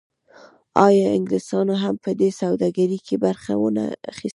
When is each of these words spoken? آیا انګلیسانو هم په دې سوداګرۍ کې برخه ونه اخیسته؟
آیا 0.87 1.07
انګلیسانو 1.17 1.75
هم 1.83 1.95
په 2.03 2.11
دې 2.19 2.29
سوداګرۍ 2.41 2.99
کې 3.07 3.15
برخه 3.25 3.53
ونه 3.61 3.83
اخیسته؟ 4.13 4.29